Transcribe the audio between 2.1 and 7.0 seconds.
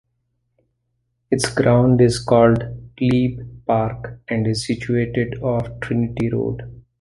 called Glebe Park and is situated off Trinity Road.